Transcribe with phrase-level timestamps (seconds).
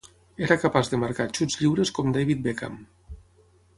[0.45, 2.81] Era capaç de marcar xuts lliures com David Beckham.